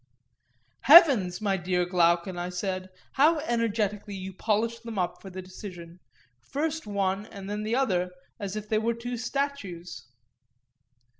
[0.85, 1.41] Heavens!
[1.41, 5.99] my dear Glaucon, I said, how energetically you polish them up for the decision,
[6.39, 8.09] first one and then the other,
[8.39, 10.07] as if they were two statues.